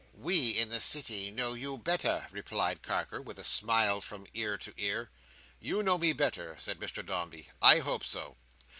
[0.15, 4.73] "We, in the City, know you better," replied Carker, with a smile from ear to
[4.75, 5.11] ear.
[5.59, 7.49] "You know me better," said Mr Dombey.
[7.61, 8.35] "I hope so.